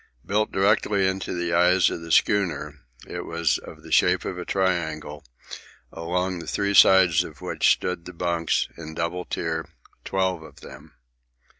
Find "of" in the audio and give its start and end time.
1.91-2.01, 3.59-3.83, 4.25-4.39, 7.23-7.39, 10.41-10.61